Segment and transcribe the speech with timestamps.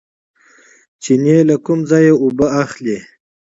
[1.01, 2.97] چینې له کوم ځای اوبه اخلي؟